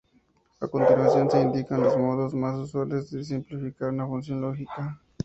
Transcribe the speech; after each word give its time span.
A 0.61 0.67
continuación 0.67 1.29
se 1.29 1.41
indican 1.41 1.83
los 1.83 1.95
modos 1.95 2.33
más 2.33 2.57
usuales 2.57 3.11
de 3.11 3.23
simplificar 3.23 3.89
una 3.91 4.07
función 4.07 4.41
lógica. 4.41 4.99